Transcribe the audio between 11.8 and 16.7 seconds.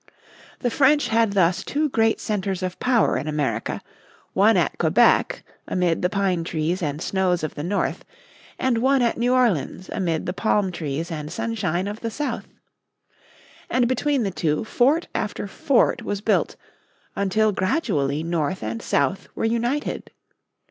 of the South. And between the two fort after fort was built,